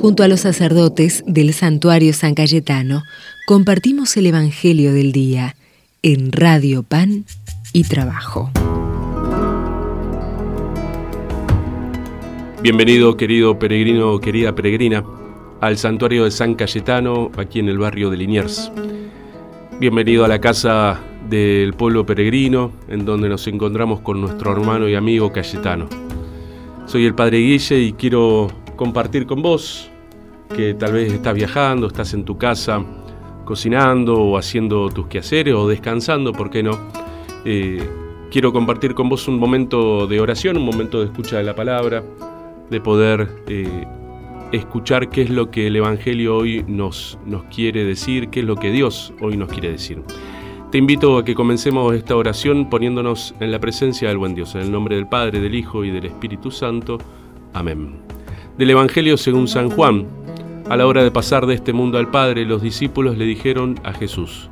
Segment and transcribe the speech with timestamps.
[0.00, 3.02] Junto a los sacerdotes del santuario San Cayetano,
[3.48, 5.56] compartimos el Evangelio del Día
[6.02, 7.24] en Radio Pan
[7.72, 8.48] y Trabajo.
[12.62, 15.04] Bienvenido, querido peregrino, querida peregrina,
[15.60, 18.70] al santuario de San Cayetano, aquí en el barrio de Liniers.
[19.80, 24.94] Bienvenido a la casa del pueblo peregrino, en donde nos encontramos con nuestro hermano y
[24.94, 25.88] amigo Cayetano.
[26.88, 29.90] Soy el Padre Guille y quiero compartir con vos,
[30.56, 32.82] que tal vez estás viajando, estás en tu casa
[33.44, 36.78] cocinando o haciendo tus quehaceres o descansando, ¿por qué no?
[37.44, 37.86] Eh,
[38.30, 42.02] quiero compartir con vos un momento de oración, un momento de escucha de la palabra,
[42.70, 43.84] de poder eh,
[44.52, 48.56] escuchar qué es lo que el Evangelio hoy nos, nos quiere decir, qué es lo
[48.56, 50.02] que Dios hoy nos quiere decir.
[50.70, 54.60] Te invito a que comencemos esta oración poniéndonos en la presencia del buen Dios, en
[54.60, 56.98] el nombre del Padre, del Hijo y del Espíritu Santo.
[57.54, 58.02] Amén.
[58.58, 60.06] Del Evangelio según San Juan.
[60.68, 63.94] A la hora de pasar de este mundo al Padre, los discípulos le dijeron a
[63.94, 64.50] Jesús,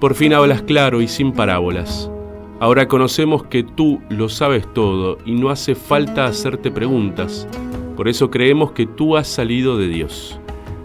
[0.00, 2.10] Por fin hablas claro y sin parábolas.
[2.58, 7.46] Ahora conocemos que tú lo sabes todo y no hace falta hacerte preguntas.
[7.94, 10.40] Por eso creemos que tú has salido de Dios.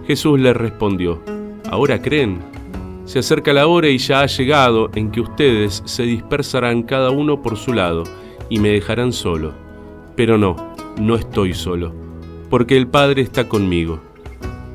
[0.07, 1.21] Jesús le respondió,
[1.69, 2.56] ¿ahora creen?
[3.07, 7.41] Se acerca la hora y ya ha llegado en que ustedes se dispersarán cada uno
[7.41, 8.03] por su lado
[8.49, 9.53] y me dejarán solo.
[10.17, 10.57] Pero no,
[10.99, 11.93] no estoy solo,
[12.49, 14.01] porque el Padre está conmigo.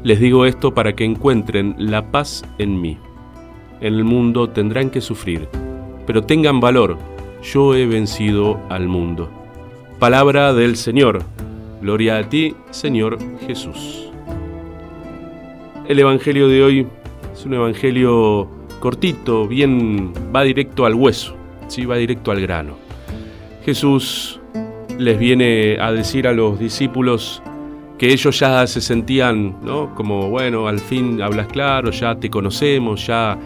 [0.02, 2.96] Les digo esto para que encuentren la paz en mí.
[3.82, 5.46] En el mundo tendrán que sufrir,
[6.06, 6.96] pero tengan valor,
[7.42, 9.28] yo he vencido al mundo.
[9.98, 11.22] Palabra del Señor.
[11.82, 14.08] Gloria a ti, Señor Jesús.
[15.86, 16.86] El Evangelio de hoy
[17.32, 18.48] es un evangelio
[18.80, 21.34] cortito, bien, va directo al hueso,
[21.68, 21.84] ¿sí?
[21.84, 22.76] va directo al grano.
[23.64, 24.40] Jesús
[24.98, 27.42] les viene a decir a los discípulos
[27.98, 29.94] que ellos ya se sentían, ¿no?
[29.94, 33.38] Como, bueno, al fin hablas claro, ya te conocemos, ya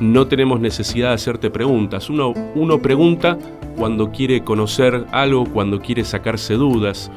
[0.00, 2.10] no tenemos necesidad de hacerte preguntas.
[2.10, 3.38] Uno, uno pregunta
[3.76, 7.10] cuando quiere conocer algo, cuando quiere sacarse dudas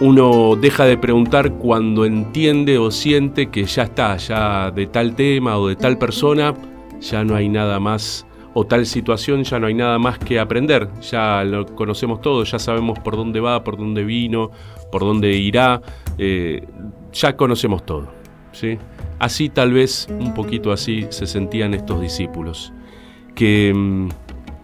[0.00, 5.58] uno deja de preguntar cuando entiende o siente que ya está, ya de tal tema
[5.58, 6.54] o de tal persona,
[7.00, 10.88] ya no hay nada más, o tal situación, ya no hay nada más que aprender,
[11.02, 14.50] ya lo conocemos todo, ya sabemos por dónde va, por dónde vino,
[14.90, 15.82] por dónde irá,
[16.16, 16.66] eh,
[17.12, 18.10] ya conocemos todo.
[18.52, 18.78] ¿sí?
[19.18, 22.72] Así tal vez, un poquito así, se sentían estos discípulos,
[23.34, 24.08] que mm,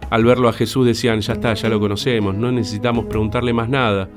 [0.09, 4.09] al verlo a Jesús decían, ya está, ya lo conocemos, no necesitamos preguntarle más nada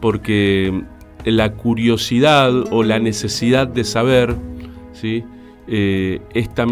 [0.00, 0.82] porque
[1.24, 4.34] la curiosidad o la necesidad de saber,
[4.92, 5.24] ¿sí?
[5.72, 6.20] Eh,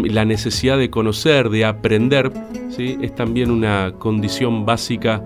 [0.03, 2.33] la necesidad de conocer, de aprender,
[2.69, 2.97] ¿sí?
[3.01, 5.23] es también una condición básica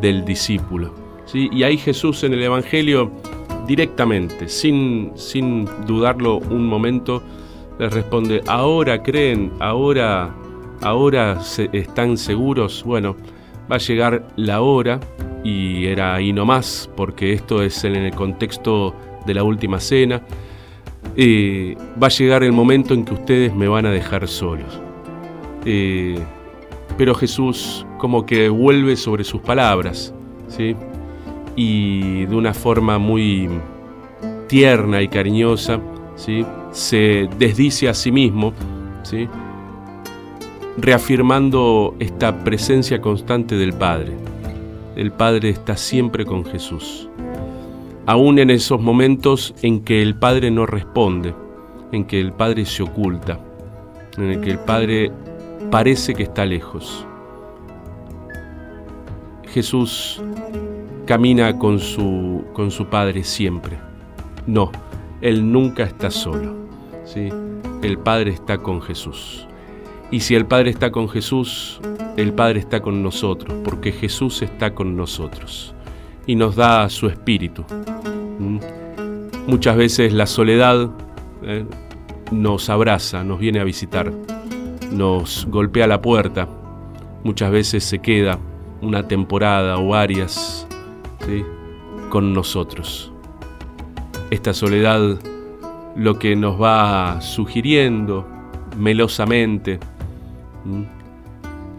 [0.00, 0.94] del discípulo.
[1.26, 1.50] ¿sí?
[1.52, 3.10] Y ahí Jesús en el Evangelio
[3.66, 7.22] directamente, sin, sin dudarlo un momento,
[7.78, 10.34] les responde, ahora creen, ahora,
[10.80, 11.38] ahora
[11.72, 13.16] están seguros, bueno,
[13.70, 15.00] va a llegar la hora
[15.44, 18.94] y era ahí nomás, porque esto es en el contexto
[19.26, 20.22] de la última cena.
[21.16, 24.80] Eh, va a llegar el momento en que ustedes me van a dejar solos.
[25.64, 26.18] Eh,
[26.96, 30.14] pero Jesús como que vuelve sobre sus palabras,
[30.48, 30.76] ¿sí?
[31.56, 33.48] Y de una forma muy
[34.48, 35.80] tierna y cariñosa,
[36.16, 36.44] ¿sí?
[36.72, 38.52] Se desdice a sí mismo,
[39.02, 39.28] ¿sí?
[40.78, 44.14] Reafirmando esta presencia constante del Padre
[45.00, 47.08] el Padre está siempre con Jesús.
[48.04, 51.34] Aún en esos momentos en que el Padre no responde,
[51.92, 53.40] en que el Padre se oculta,
[54.18, 55.12] en el que el Padre
[55.70, 57.06] parece que está lejos.
[59.48, 60.20] Jesús
[61.06, 63.78] camina con su, con su Padre siempre.
[64.46, 64.70] No,
[65.20, 66.56] Él nunca está solo.
[67.04, 67.28] ¿sí?
[67.82, 69.46] El Padre está con Jesús.
[70.10, 71.80] Y si el Padre está con Jesús,
[72.16, 75.74] el Padre está con nosotros, porque Jesús está con nosotros
[76.26, 77.64] y nos da su espíritu.
[78.38, 78.58] ¿Mm?
[79.46, 80.90] Muchas veces la soledad
[81.42, 81.64] eh,
[82.30, 84.12] nos abraza, nos viene a visitar,
[84.92, 86.48] nos golpea la puerta,
[87.24, 88.38] muchas veces se queda
[88.80, 90.66] una temporada o varias
[92.08, 93.12] con nosotros.
[94.30, 95.18] Esta soledad
[95.96, 98.26] lo que nos va sugiriendo
[98.76, 99.78] melosamente,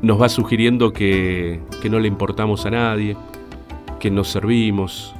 [0.01, 3.16] nos va sugiriendo que, no le importamos a nadie,
[4.00, 5.13] que nos servimos,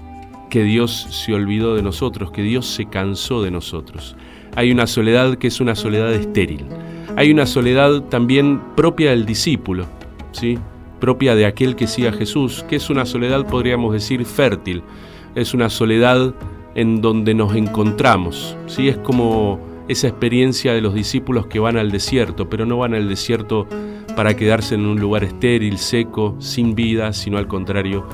[0.50, 4.16] que Dios se olvidó de nosotros, que Dios se cansó de nosotros.
[4.56, 6.66] Hay una soledad que es una soledad estéril.
[7.16, 9.86] Hay una soledad también propia del discípulo,
[10.32, 10.58] ¿sí?
[11.00, 14.84] propia de aquel que sigue a Jesús, que es una soledad, podríamos decir, fértil.
[15.36, 16.34] Es una soledad
[16.76, 18.58] en donde nos encontramos.
[18.68, 18.90] ¿sí?
[18.90, 23.10] Es como esa experiencia de los discípulos que van al desierto, pero no van al
[23.10, 23.68] desierto
[24.16, 28.06] para quedarse en un lugar estéril, seco, sin vida, sino al contrario,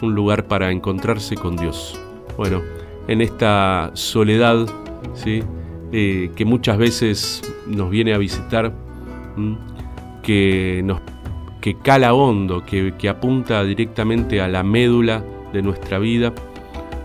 [0.00, 2.00] un lugar para encontrarse con Dios.
[2.38, 2.62] Bueno,
[3.08, 4.66] en esta soledad
[5.14, 5.42] ¿sí?
[5.92, 8.72] Eh, que muchas veces nos viene a visitar,
[10.22, 11.00] que, nos,
[11.60, 15.22] que cala hondo, que, que apunta directamente a la médula
[15.52, 16.32] de nuestra vida,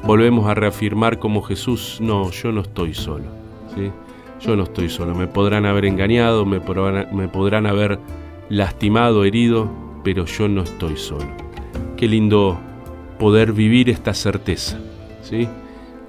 [0.03, 3.25] volvemos a reafirmar como Jesús, no, yo no estoy solo.
[3.75, 3.91] ¿sí?
[4.41, 5.13] Yo no estoy solo.
[5.13, 7.99] Me podrán haber engañado, me podrán, haber
[8.49, 9.69] lastimado, herido,
[10.03, 11.27] pero yo no estoy solo.
[11.95, 12.59] Qué lindo
[13.19, 14.79] poder vivir esta certeza.
[15.21, 15.47] ¿sí?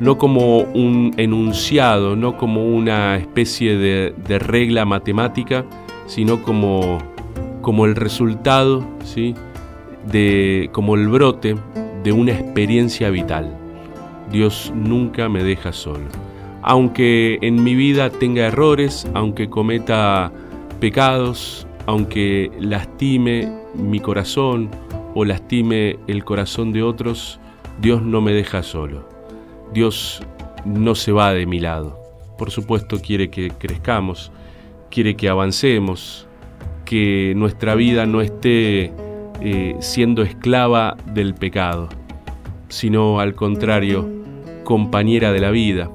[0.00, 5.66] No como un enunciado, no como una especie de, de regla matemática,
[6.06, 6.98] sino como,
[7.60, 9.34] como el resultado, ¿sí?
[10.10, 11.56] de, como el brote
[12.02, 13.56] de una experiencia vital.
[14.30, 16.06] Dios nunca me deja solo.
[16.62, 20.32] Aunque en mi vida tenga errores, aunque cometa
[20.80, 24.70] pecados, aunque lastime mi corazón
[25.14, 27.40] o lastime el corazón de otros,
[27.80, 29.08] Dios no me deja solo.
[29.72, 30.22] Dios
[30.64, 31.98] no se va de mi lado.
[32.38, 34.30] Por supuesto quiere que crezcamos,
[34.90, 36.26] quiere que avancemos,
[36.84, 38.92] que nuestra vida no esté
[39.40, 41.88] eh, siendo esclava del pecado,
[42.68, 44.08] sino al contrario,
[44.64, 45.90] compañera de la vida.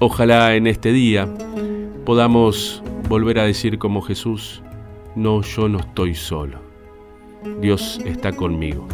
[0.00, 1.28] Ojalá en este día
[2.04, 4.62] podamos volver a decir como Jesús,
[5.14, 6.58] no, yo no estoy solo.
[7.60, 8.86] Dios está conmigo.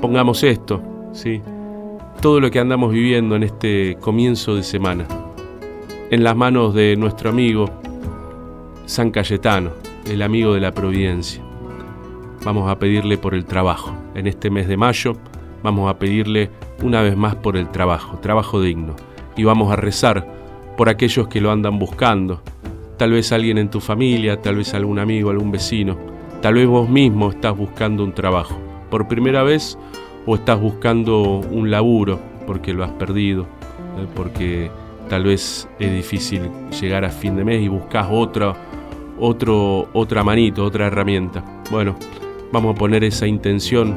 [0.00, 0.82] Pongamos esto,
[1.12, 1.42] ¿sí?
[2.20, 5.06] Todo lo que andamos viviendo en este comienzo de semana
[6.10, 7.66] en las manos de nuestro amigo
[8.86, 9.70] San Cayetano,
[10.06, 11.42] el amigo de la providencia.
[12.44, 13.94] Vamos a pedirle por el trabajo.
[14.14, 15.12] En este mes de mayo
[15.62, 16.50] vamos a pedirle
[16.82, 18.96] una vez más por el trabajo, trabajo digno.
[19.40, 20.26] Y vamos a rezar
[20.76, 22.42] por aquellos que lo andan buscando.
[22.98, 25.96] Tal vez alguien en tu familia, tal vez algún amigo, algún vecino.
[26.42, 28.58] Tal vez vos mismo estás buscando un trabajo.
[28.90, 29.78] Por primera vez
[30.26, 34.70] o estás buscando un laburo porque lo has perdido, eh, porque
[35.08, 36.42] tal vez es difícil
[36.78, 38.54] llegar a fin de mes y buscas otra,
[39.18, 41.42] otro, otra manito, otra herramienta.
[41.70, 41.96] Bueno,
[42.52, 43.96] vamos a poner esa intención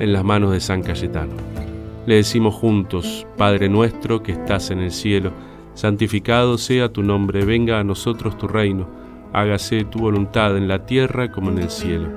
[0.00, 1.61] en las manos de San Cayetano.
[2.06, 5.32] Le decimos juntos, Padre nuestro que estás en el cielo,
[5.74, 8.88] santificado sea tu nombre, venga a nosotros tu reino,
[9.32, 12.08] hágase tu voluntad en la tierra como en el cielo.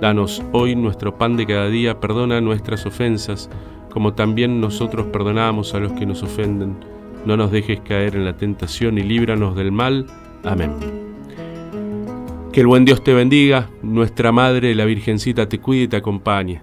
[0.00, 3.50] Danos hoy nuestro pan de cada día, perdona nuestras ofensas,
[3.90, 6.76] como también nosotros perdonamos a los que nos ofenden.
[7.26, 10.06] No nos dejes caer en la tentación y líbranos del mal.
[10.44, 10.72] Amén.
[12.52, 16.62] Que el buen Dios te bendiga, nuestra Madre, la Virgencita, te cuide y te acompañe.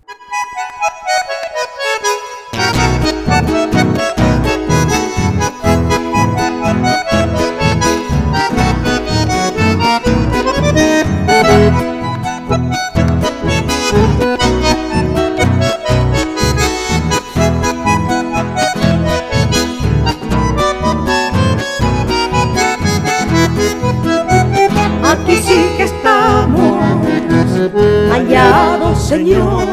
[29.11, 29.67] Señor.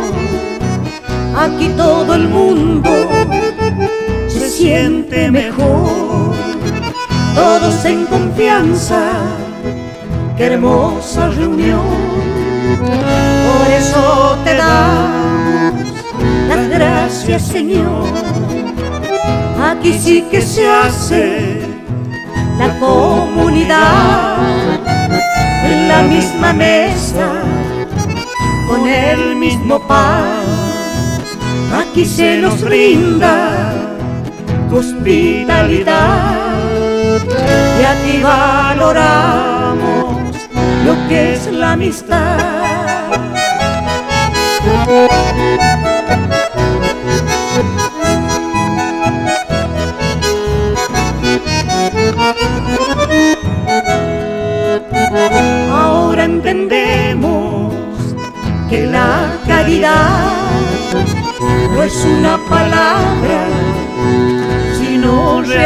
[1.36, 2.90] Aquí todo el mundo
[4.26, 6.34] se siente mejor,
[7.36, 9.00] todos en confianza.
[10.36, 11.86] Qué hermosa reunión.
[13.46, 15.86] Por eso te damos
[16.48, 18.06] las gracias, Señor.
[19.70, 21.60] Aquí sí que se hace
[22.58, 24.36] la comunidad
[25.62, 27.44] en la misma mesa
[28.68, 30.44] con el mismo pan.
[31.72, 33.72] Aquí se nos brinda
[34.70, 36.36] hospitalidad
[37.80, 40.16] y aquí valoramos
[40.84, 42.38] lo que es la amistad.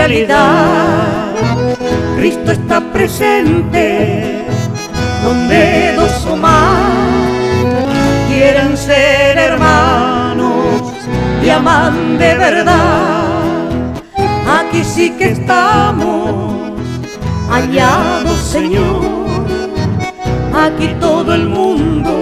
[0.03, 1.33] Realidad.
[2.17, 4.45] Cristo está presente
[5.23, 6.81] donde dos o más
[8.29, 10.83] quieren ser hermanos
[11.45, 13.43] y aman de verdad.
[14.59, 16.73] Aquí sí que estamos
[17.49, 19.03] hallados, Señor.
[20.65, 22.13] Aquí todo el mundo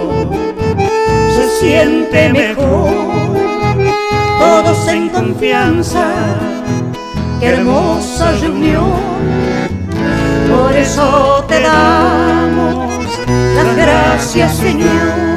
[1.61, 2.89] siente mejor,
[4.39, 6.05] todos en confianza,
[7.41, 8.93] qué hermosa reunión,
[10.47, 12.93] por eso te damos
[13.55, 15.30] las gracias Señor.